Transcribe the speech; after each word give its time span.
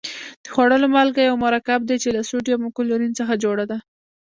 د 0.43 0.45
خوړلو 0.53 0.87
مالګه 0.95 1.21
یو 1.23 1.35
مرکب 1.45 1.79
دی 1.89 1.97
چې 2.03 2.09
له 2.15 2.21
سوډیم 2.29 2.61
او 2.65 2.75
کلورین 2.77 3.11
څخه 3.19 3.33
جوړه 3.43 3.63
ده. 3.71 3.77